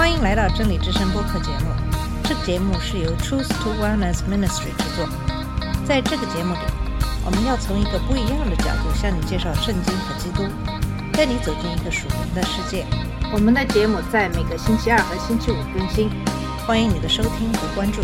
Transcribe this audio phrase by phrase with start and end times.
[0.00, 1.66] 欢迎来到真理之声播客节目。
[2.24, 5.06] 这个节目是由 Truth to Wellness Ministry 制作。
[5.84, 6.60] 在这个节目里，
[7.22, 10.48] 我们要从一个不一样的角度向你介绍圣经和基督，
[11.12, 12.86] 带你走进一个属灵的世界。
[13.30, 16.08] 我们的节目在每个星期二和星期五更新，
[16.66, 18.00] 欢迎你的收听和关注。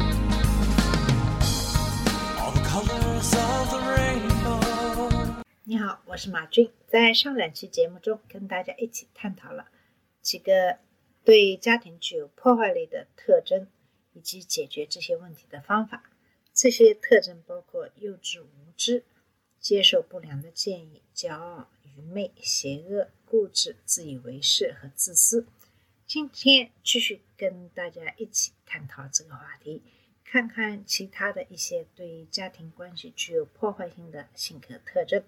[5.65, 6.71] 你好，我是马俊。
[6.87, 9.65] 在上两期节目中，跟大家一起探讨了
[10.21, 10.77] 几个
[11.27, 13.67] 对家庭具有破坏力的特征，
[14.13, 16.05] 以及解决这些问题的方法。
[16.55, 19.05] 这些特征包括幼稚无知、
[19.59, 25.49] 接受不良的建议、骄傲、愚昧、邪恶、固执、自以为是和自私。
[26.07, 29.83] 今天继续跟大家一起探讨这个话题，
[30.25, 35.25] 看看其他的一些对家庭关系具有破坏性的性格特征。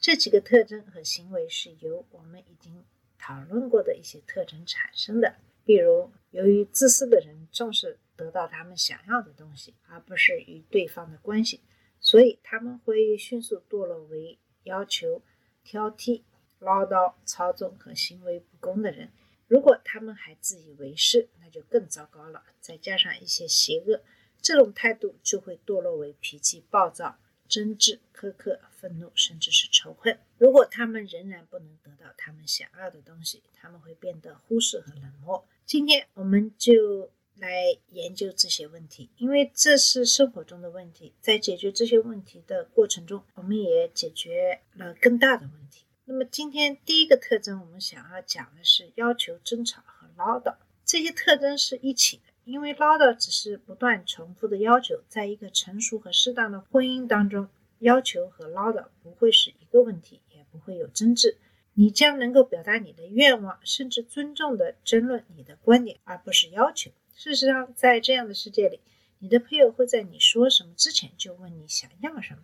[0.00, 2.82] 这几个特征和行为是由我们已经
[3.18, 11.60] 讨论过的一些特征产生的，比如，由于自私的人重视得到他们想要的东西，而不是与对方的关系，
[12.00, 15.22] 所以他们会迅速堕落为要求、
[15.62, 16.22] 挑剔、
[16.58, 19.10] 唠叨、操纵和行为不公的人。
[19.46, 22.42] 如果他们还自以为是，那就更糟糕了。
[22.60, 24.02] 再加上一些邪恶，
[24.40, 27.18] 这种态度就会堕落为脾气暴躁、
[27.54, 30.18] 争执、苛刻、愤怒，甚至是仇恨。
[30.38, 35.46] 如果他们仍然不能得到他们想要的东西，他们会变得忽视和冷漠。
[35.64, 41.14] 今天我们就来研究这些问题，因为这是生活中的问题。
[41.20, 45.84] 在解决这些问题的过程中，我们也解决了更大的问题。
[46.06, 50.56] 那么今天第一个特征，我们想要讲的是要求、争吵和唠叨。
[50.84, 61.38] 这些特征是一起的，因为唠叨只是不断重复的要求，在一个成熟和适当的婚姻当中，要求和唠叨不会是一个问题，也不会有争执。
[61.72, 66.90] 你将能够表达你的愿望，甚至尊重的争论你的观点，而不是要求。
[67.16, 68.80] 事实上，在这样的世界里，
[69.18, 72.40] 你的配偶会在你说什么之前就问你想要什么，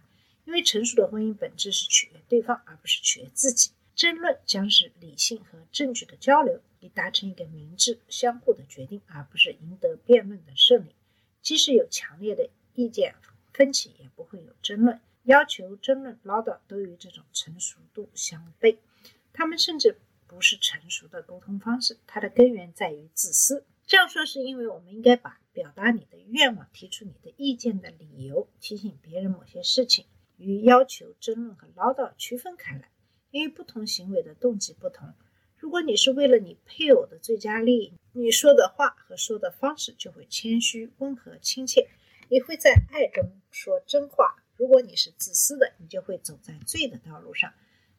[0.47, 3.71] 因为成熟的婚姻本质是取悦对方，而不是取悦自己。
[4.00, 10.94] 争论将是理性和证据的交流，以达成一个明智、相互的决定，而不是赢得辩论的胜利。
[11.43, 13.15] 即使有强烈的意见
[13.53, 14.99] 分歧，也不会有争论。
[15.25, 18.78] 要求、争论、唠叨都与这种成熟度相悖。
[19.34, 23.66] 他们甚至不是成熟的沟通方式，它的根源在于自私。
[23.87, 30.06] 这样说是因为我们应该把表达你的愿望、提出你的意见的理由、提醒别人某些事情，
[30.39, 32.89] 与要求、争论和唠叨区分开来，
[33.31, 35.13] 因为不同行为的动机不同。
[35.57, 41.89] 如果你是为了你配偶的最佳利益，你说的话和说的方式就会谦虚、温和、亲切，
[42.29, 44.37] 你会在爱中说真话。
[44.57, 47.53] 如果你是自私的，你就会走在罪的道路上。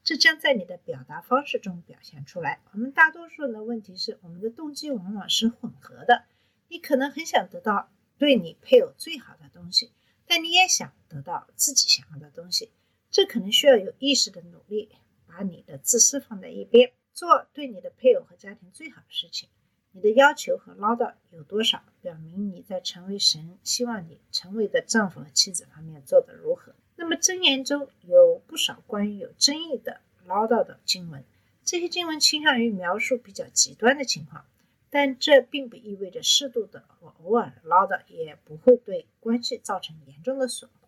[0.04, 2.60] 这将在你的表达方式中表现出来。
[2.72, 6.24] 我们大多数人的问题是，我们的动机往往是混合的。
[6.68, 9.92] 你可能很想得到对你配偶最好的东西，
[10.26, 12.72] 但你也想得到自己想要的东西。
[13.10, 14.88] 这可能需要有意识的努力，
[15.32, 19.48] 把你的自私放在一边，做对你的配偶和家庭最好的事情。
[19.92, 26.74] 你的要求和唠叨有多少，表明你在成为神希望你成为的丈夫和妻子方面做得如何。
[26.96, 31.24] 那么箴言中有不少关于有争议的唠叨的经文，
[31.64, 34.44] 这些经文倾向于描述比较极端的情况，
[34.90, 40.81] 但这并不意味着适度的或偶尔唠叨也不会对关系造成严重的损坏。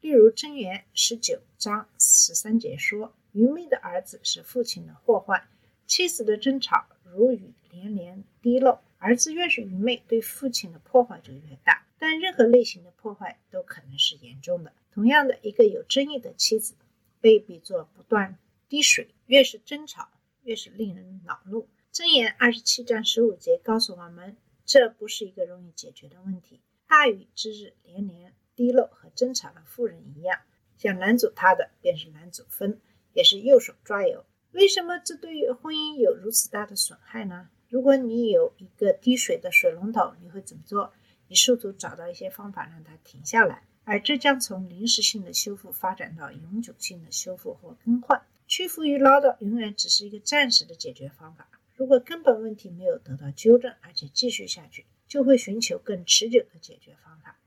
[0.00, 5.46] 例如箴言十九章十三节说：“愚昧的儿子是父亲的祸患，
[5.86, 8.78] 妻子的争吵如雨连连滴漏。
[8.98, 11.86] 儿子越是愚昧，对父亲的破坏就越大。
[11.98, 16.74] 但任何类型的破坏都可能是严重的。”同样的，一个有争议的妻子
[17.20, 20.08] 被比作不断滴水，越是争吵，
[20.44, 21.68] 越是令人恼怒。
[21.92, 26.60] 箴言二十七章十五节告诉我们，这不是一个容易解决的问题。
[26.88, 30.38] 大雨之日连连滴漏，和争吵的妇人一样，
[30.76, 32.78] 想拦阻他的便是拦阻分，
[33.14, 34.26] 也是右手抓油。
[34.52, 37.48] 为什么这对于婚姻有如此大的损害呢？
[37.70, 40.92] 如果你有一个滴水的水龙头，你会怎么做？
[41.28, 43.62] 你试图找到一些方法让它停下来。
[43.84, 48.20] 而这将从临时性的修复发展到永久性的修复或更换。
[48.46, 51.48] 屈服于唠叨永远只是一个暂时的解决方法。
[51.76, 57.38] 如果根本问题没有得到纠正，而且继续下去，就会寻求更持久的解决方法。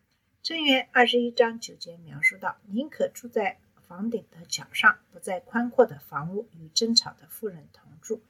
[0.44, 8.22] 箴言二十一章九节描述到：“宁可住在房顶的角上，不在宽阔的房屋与争吵的妇人同住。”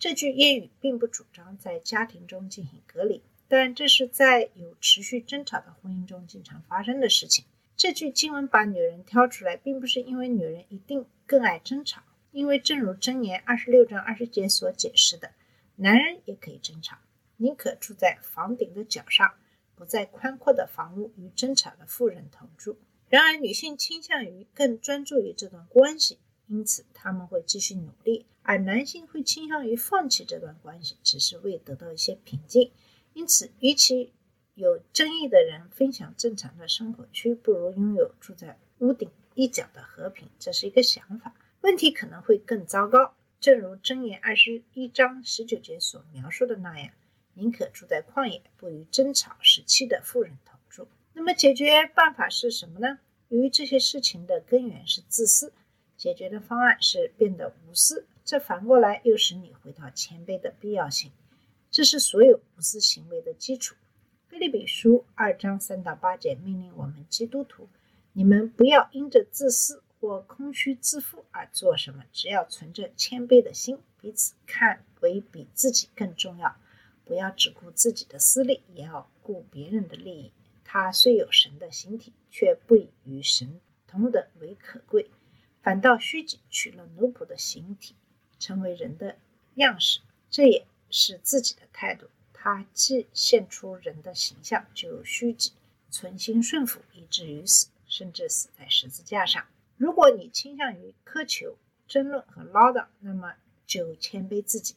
[0.00, 3.22] 这句谚语并不主张在家庭中进行隔离。
[3.48, 7.44] 但这是在有持续争吵的婚姻中经常发生的事情。
[7.76, 12.00] 这句经文把女人挑出来，并不是因为女人一定更爱争吵，
[12.32, 15.32] 因为正如箴言二十六章二十节所解释的，
[15.76, 16.96] 男人也可以争吵。
[17.36, 19.34] 宁可住在房顶的角上，
[19.78, 22.76] 不再宽阔的房屋与争吵的妇人同住。
[23.08, 32.72] 然而，女性倾向于更专注于这段关系，因此他们会继续努力；而男性会倾向于放弃这段关系，只是为得到一些平静。
[33.14, 34.12] 因此，与其
[34.54, 40.28] 有争议的人分享正常的生活区，不如拥有住在屋顶一角的和平。
[40.38, 41.34] 这是一个想法。
[41.62, 46.92] 问题可能会更糟糕，正如箴言二十一章十九节所描述的那样
[47.38, 52.98] ：“宁可住在旷野，不与争吵时期的富人同住。”那么，解决办法是什么呢？
[53.28, 55.52] 由于这些事情的根源是自私，
[55.96, 58.06] 解决的方案是变得无私。
[58.24, 61.12] 这反过来又使你回到谦卑的必要性。
[61.70, 63.76] 这是所有无私行为的基础。
[64.28, 67.68] 菲利比书二章三到八节命令我们基督徒：
[68.12, 76.56] 你们不要因着自私或空虚自负而做什么，只要存着谦卑的心，彼此看为比自己更重要。
[77.08, 80.30] 不要只顾自己的私利，也要顾别人的利益。
[80.62, 85.10] 他虽有神的形体，却不以与神同等为可贵，
[85.62, 87.94] 反倒虚己，取了奴仆的形体，
[88.38, 89.16] 成为人的
[89.54, 90.00] 样式。
[90.30, 92.06] 这也是自己的态度。
[92.34, 95.52] 他既现出人的形象，就虚己，
[95.90, 99.42] 存心顺服，以至于死，甚至死在十字架上。
[99.78, 101.56] 如果你倾向于苛求、
[101.88, 103.34] 争论和唠叨，那么
[103.66, 104.74] 就谦卑自己，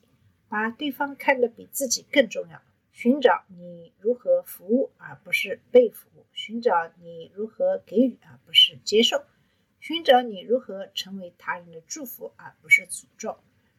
[0.52, 2.62] 把对方看得比自己更重要。
[2.92, 9.20] 寻找你如何服务，而不是被服务；寻找你如何给予，而不是接受；
[9.80, 13.38] 寻找你如何成为他人的祝福，而不是诅咒。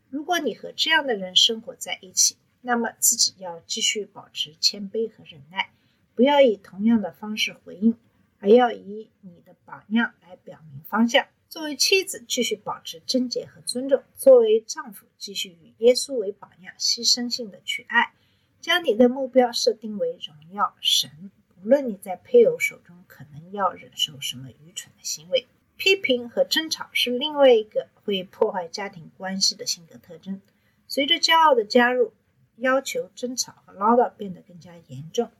[0.09, 5.69] 如果你和这样的人生活在一起，那么自己要继续保持谦卑和忍耐，
[6.15, 7.99] 不要以同样的方式回应，
[8.39, 11.27] 而要以你的榜样来表明方向。
[11.53, 18.15] 作为妻子，继续保持贞洁和尊重；作为丈夫，继续以耶稣为榜样，牺牲性的去爱。
[18.59, 21.31] 将你的目标设定为荣耀神，
[21.63, 25.47] 无论你在配偶手中可能要忍受什么愚蠢的行为。
[25.77, 30.41] 批评和争吵是另外一个会破坏家庭关系的性格特征。
[30.89, 32.15] 随着骄傲的加入，
[32.57, 35.31] 要求争吵和唠叨变得更加严重，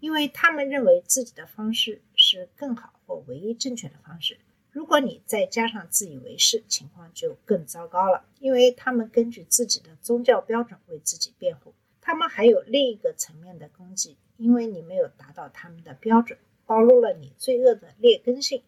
[0.00, 4.36] 因为他们认为自己的方式是更好或唯一正确的方式。
[4.72, 11.74] 如果你再加上自以为是，情况就更糟糕了，因为他们根据自己的宗教标准为自己辩护。
[12.00, 18.62] 他们还有另一个层面的攻击，因为你没有达到他们的标准，暴露了你罪恶的劣根性。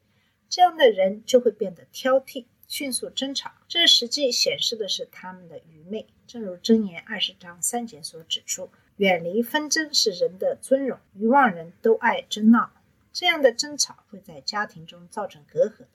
[0.49, 3.53] 这样的人就会变得挑剔，迅速争吵。
[3.69, 6.07] 这实际显示的是他们的愚昧。
[6.27, 12.73] 正如箴言二十章三节所指出：“远离纷争是人的尊荣，愚妄人都爱争闹。”
[13.13, 15.87] 这样的争吵会在家庭中造成隔阂，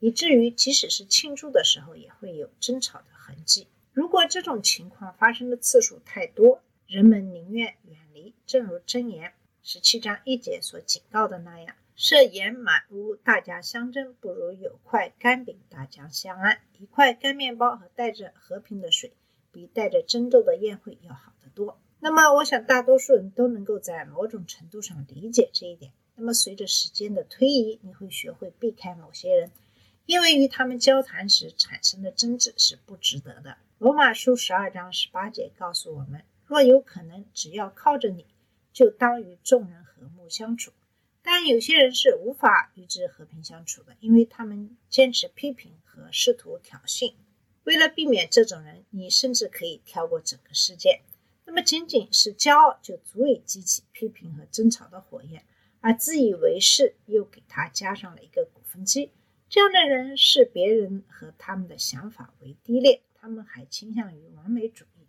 [0.00, 3.68] 以至于即使是庆祝的时候也会有争吵的痕迹。
[3.92, 9.32] 如果这种情况发生的次数太多，人们宁愿远离，正如箴言
[9.62, 16.60] 十七章一节所警告的那样：“设宴满屋，大家相争，不如有块干饼，大家相安。
[16.78, 19.12] 一块干面包和带着和平的水，
[19.52, 25.92] 比带着争斗的宴会要好得多。”那么，我想大多数人都能够在某种程度上理解这一点。
[26.16, 29.50] 那么，随着时间的推移，你会学会避开某些人，
[30.06, 33.58] 因为与他们交谈时产生的争执是不值得的。
[33.78, 36.24] 罗马书十二章十八节告诉我们。
[36.46, 38.26] 若有可能，只要靠着你，
[38.72, 40.72] 就当与众人和睦相处。
[41.22, 47.14] 但有些人是无法与之和平相处的，因为他们坚持批评和试图挑衅。
[47.64, 51.00] 为了避免这种人，你甚至可以跳过整个事件。
[51.46, 55.42] 那么，仅仅是骄傲就足以激起批评和争吵的火焰，
[55.84, 59.12] 而自以为是又给他加上了一个鼓风机。
[59.50, 65.06] 这样的人视别人和他们的想法为低劣，他们还倾向于完美主义。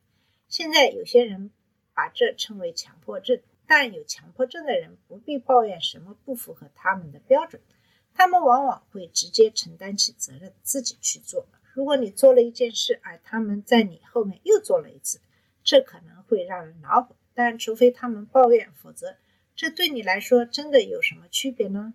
[0.49, 1.49] 现在有些人
[1.93, 7.61] 把这称为强迫症，但有强迫症的人不必抱怨什么不符合他们的标准，
[8.13, 11.47] 他们往往会直接承担起责任，自己去做。
[11.73, 15.21] 如果你做了一件事，而他们在你后面又做了一次，
[15.63, 17.15] 这可能会让人恼火。
[17.33, 19.15] 但除非他们抱怨，否则
[19.55, 21.93] 这对你来说真的有什么区别呢？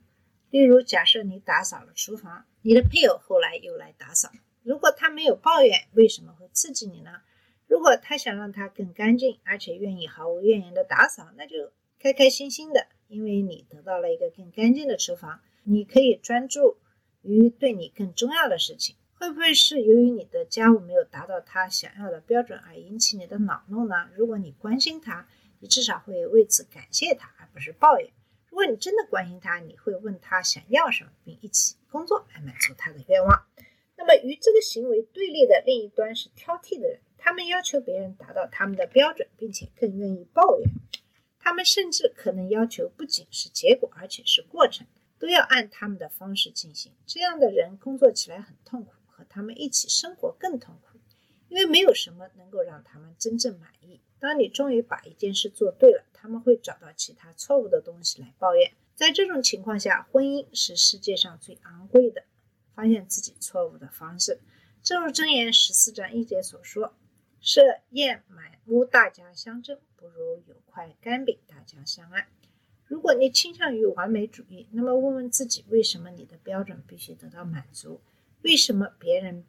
[0.48, 4.30] 例如，假设你打扫了厨房，你的配偶后来又来打扫，
[4.62, 7.20] 如果他没有抱怨，为什么会刺激你呢？
[7.66, 16.78] 如果他想让它更干净，而且愿意毫无怨言的打扫，那就开开心心的，因为你得到了一个更干净的厨房，你可以专注
[17.22, 18.96] 于对你更重要的事情。
[19.14, 24.08] 会不会是由于你的家务没有达到他想要的标准而引起你的恼怒呢？
[24.16, 25.28] 如果你关心他，
[25.60, 28.10] 你至少会为此感谢他，而不是抱怨。
[28.48, 33.46] 如果你真的关心他，你会问他想要什么，并一起工作来满足他的愿望。
[33.96, 36.98] 那么与这个行为对立的另一端是挑剔的人。
[37.22, 40.66] 他们要求别人达到他们的标准，并且更愿意抱怨。
[41.38, 44.86] 他们甚至可能要求不仅是结果，而且是过程，
[45.18, 46.90] 都要按他们的方式进行。
[47.04, 50.89] 这样的人工作起来很痛苦，和他们一起生活更痛苦，
[51.50, 54.00] 因为没有什么能够让他们真正满意。
[54.18, 58.72] 当你终于把一件事做对了，他们会找到其他错误的东西来抱怨。
[58.94, 62.22] 在这种情况下，婚姻是世界上最昂贵的
[62.74, 64.40] 发现自己错误的方式。
[64.82, 66.94] 正如箴言十四章一节所说
[67.40, 72.28] ：“设宴满屋，大家相争，不如有块干饼，大家相爱。”
[72.86, 78.00] 如果你倾向于完美主义，那么问问自己：为什么你的标准必须得到满足？
[78.42, 79.44] 为什么别人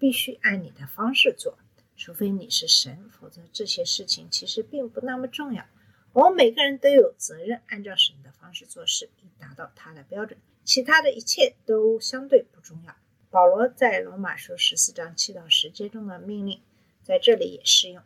[0.00, 1.58] 必须按你的方式做？
[1.94, 5.66] 除非你是神，否则这些事情其实并不那么重要。
[6.14, 10.40] 我们每个人都有责任按照神的方式做事，以达到他的标准。
[10.64, 12.96] 其他的一切都相对不重要。
[13.28, 16.62] 保罗在罗马书十四章七到十节中的命令，
[17.04, 18.02] 在这里也适用。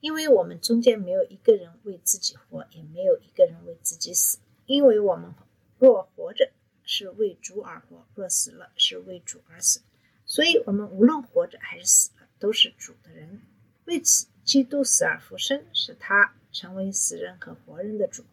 [0.00, 4.38] 因为我们中间没有一个人为自己活，也没有一个人为自己死。
[4.66, 5.32] 因为我们
[5.78, 6.50] 若活着，
[6.84, 9.80] 是为主而活；若死了，是为主而死。
[10.26, 13.40] 所以，我们无论活着还是死了，都是主的人。
[13.84, 18.24] 为此，基督死而复生，使他成为死人和活人的主。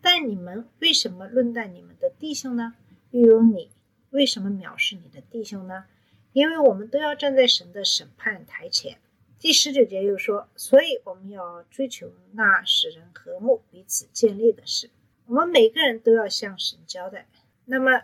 [0.00, 2.74] 但你们为什么论断你们的弟兄呢？
[3.10, 3.70] 又有你
[4.10, 5.84] 为什么藐视你的弟兄呢？
[6.32, 8.98] 因为我们都要站在神的审判台前。
[9.40, 14.90] 第十九节又说，所以我们要追求那使人和睦、彼此建立的事。
[15.26, 17.26] 我们每个人都要向神交代。
[17.64, 18.02] 那么，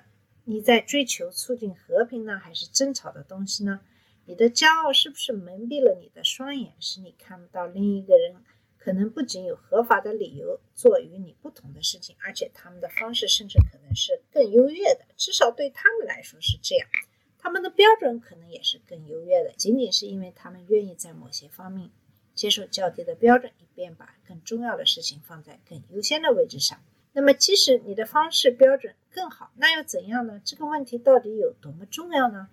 [0.49, 3.81] 你在追求促进和平呢，还是争吵的东西呢？
[4.27, 8.37] 你的骄傲是不是蒙蔽了你的双眼，使你看不到另一个人
[8.79, 16.89] 可能不仅有合法的理由做与你不同的事情，而且他们的方式甚至可能是更优越的，至少对他们来说是这样。
[17.39, 21.91] 他们的标准可能也是更优越的，仅仅是因为他们愿意在某些方面
[22.37, 26.81] 接受较低的标准，以便把更重要的事情放在更优先的位置上。
[27.17, 30.39] 那么，即使你的方式标准更好，那又怎样呢？
[30.45, 32.51] 这个问题到底有多么重要呢？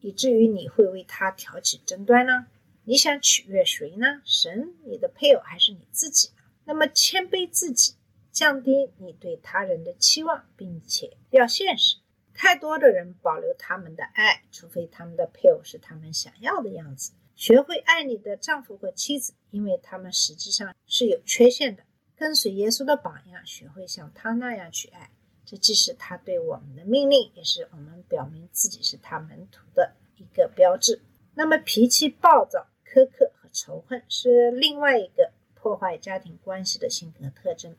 [0.00, 2.46] 以至于你会为他挑起争端呢？
[2.84, 4.20] 你想取悦谁呢？
[4.26, 6.28] 神、你的配偶还是你自己？
[6.66, 7.94] 那么谦卑自己，
[8.30, 11.96] 降低你对他人的期望，并且要现实。
[12.34, 17.12] 太多的人保留他们的爱，除非他们的配偶是他们想要的样子。
[17.34, 21.84] 学会爱你的丈夫或妻子，因为他们实际上是有缺陷的。
[22.22, 25.10] 跟随耶稣的榜样，学会像他那样去爱。
[25.44, 31.02] 这既是他对我们的命令，也是我们表明自己是他门徒的一个标志。
[31.34, 37.74] 那么，脾气暴躁、苛刻和仇恨是另外一个破坏家庭关系的性格特征。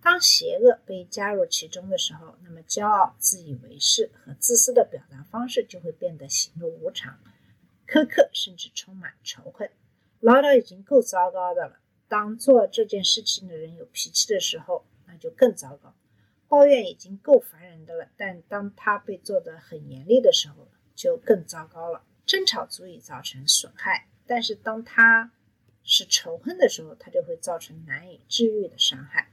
[0.00, 7.18] 当邪恶被加入其中的时候，那么骄傲、自以为是和自私的表达方式就会变得喜怒无常、
[7.88, 9.68] 苛刻，甚至充满仇恨。
[10.20, 11.79] 唠叨已经够糟糕的了，
[12.10, 15.94] 当做这件事情的人有脾气的时候，那就更糟糕。
[16.48, 22.02] 抱怨已经够烦人的了，但当他被做得很严厉的时候，就更糟糕了。
[22.26, 25.30] 争吵足以造成损害，但是当他
[25.84, 29.30] 是仇恨的时候，他就会造成难以治愈的伤害。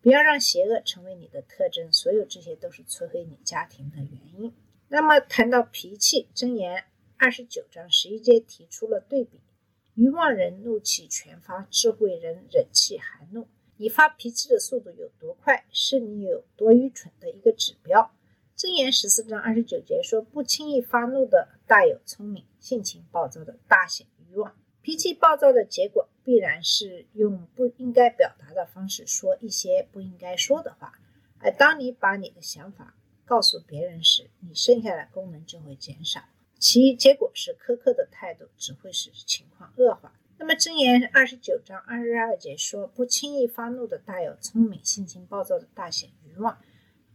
[0.00, 4.52] 不要让邪恶成为你的特征，所有这些都是摧毁你家庭的原因。
[4.88, 6.84] 那么谈到脾气，箴言
[7.16, 9.40] 二十九章十一节提出了对比：
[9.98, 13.48] 愚妄人怒气全发，智慧人忍气含怒。
[13.78, 18.12] 你发脾气的速度有多快，是你有多愚蠢的一个指标。
[18.56, 30.92] 箴言十四章二十九节说：“不轻易发怒的大有聪明，性情暴躁的大显愚妄。”脾气暴躁的结果必然是用不应该表达的方式说一些不应该说的话。
[31.40, 36.20] 而当你把你的想法告诉别人时，你剩下的功能就会减少，
[36.58, 40.12] 其结果是苛刻的态度只会使情况恶化。
[40.38, 46.58] 那么箴言二十九章二十二节说：“不轻易发怒的大有聪明，性情暴躁的大显愚妄。”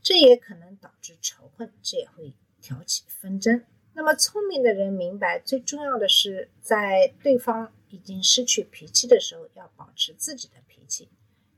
[0.03, 3.63] 这也可能导致仇恨，这也会挑起纷争。
[3.93, 11.07] 那么聪明的人明白，最重要的是在对方已经失去脾气的时候，要保持自己的脾气。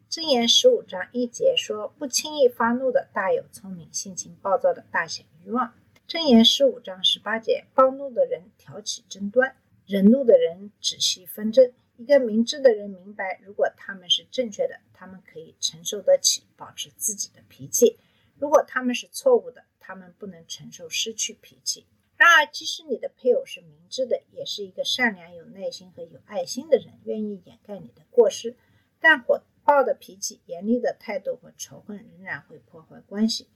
[0.08, 5.74] 箴言十五章一节说：“不轻易发怒的大有聪明，性情暴躁的大显愚妄。”
[6.08, 9.56] 箴言十五章十八节：“暴怒的人挑起争端。”
[9.88, 11.74] 忍怒的人止息纷争。
[11.98, 17.98] 一个明智的人明白，如果他们是正确的，他们可以承受得起保持自己的脾气；
[18.38, 21.88] 如果他们是错误的，他们不能承受失去脾气。
[22.18, 28.56] 然而，即使你的配偶是明智的，也是一个善良、有耐心和有爱心的人，愿意掩盖你的过失，
[29.00, 33.48] 但火爆的脾气、严厉的态度和仇恨仍然会破坏关系。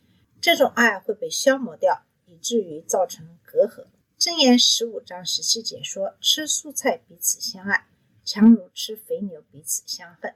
[0.42, 3.88] 这种爱会被消磨掉，以至于造成隔阂。
[4.20, 7.88] 箴言十五章十七节说：“吃蔬菜彼此相爱，
[8.24, 10.36] 强如吃肥牛彼此相恨。”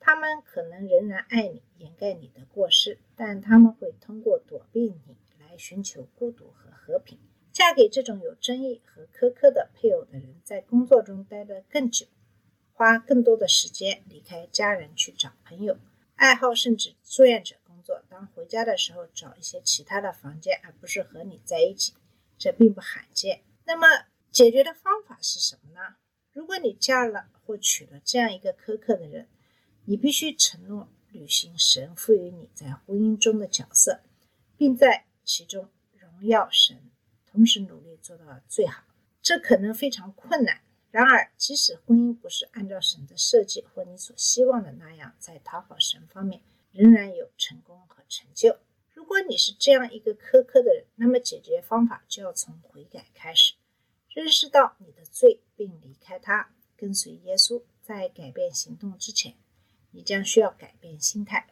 [0.00, 7.18] 他们可能仍然爱你，掩盖你的过失，但他们会通过躲避你来寻求孤独和和平。
[7.52, 12.06] 嫁给这种有争议和苛刻的配偶的人，在工作中待得更久，
[12.72, 15.76] 花更多的时间离开家人去找朋友，
[16.14, 18.02] 爱好甚至志愿者作。
[18.08, 21.94] 当回家的时候，找一些其他的房间，而不是和你在一起，
[22.36, 23.44] 这并不罕见。
[23.64, 23.86] 那么，
[24.32, 25.96] 解决的方法是什么呢？
[26.32, 29.28] 如果你嫁了或娶了这样一个苛刻的人，
[29.84, 34.00] 你必须承诺履行神赋予你在婚姻中的角色，
[34.56, 36.90] 并在其中荣耀神。
[37.24, 38.82] 同时努力做到最好，
[39.22, 40.62] 这可能非常困难。
[40.90, 46.40] 然而，即使婚姻不是按照神的设计或你所希望的那样，在讨好神方面
[46.76, 48.58] 仍然有成功和成就。
[48.92, 53.54] 如果你是这样一个苛刻的人，那么解决方法就要从悔改开始，
[54.08, 57.62] 认识到你的罪，并离开他，跟随耶稣。
[57.82, 59.34] 在改变行动之前，
[59.90, 61.48] 你将需要改变心态。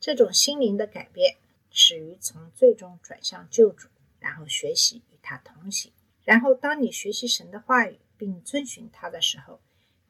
[0.00, 1.36] 这种心灵的改变
[1.70, 3.88] 始于从最终转向救主，
[4.18, 5.12] 然后学习与。
[5.24, 5.92] 他同行，
[6.24, 9.60] 然后当你学习神的话语并遵循他的时候，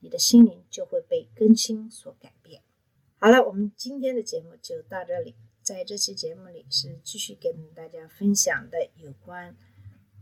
[0.00, 2.62] 你的心灵就会被更新所改变。
[3.22, 5.36] 好了，我们今天的节目就到这里。
[5.62, 9.54] 在这期节目里是继续跟大家分享的有关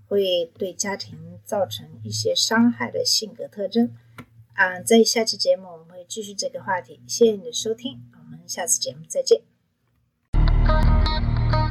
[0.06, 3.96] 会对家庭造成一些伤害的性格特征。
[4.52, 7.00] 啊，在下期节目我们会继续这个话题。
[7.08, 9.40] 谢谢你的收听，我们下次节目再见。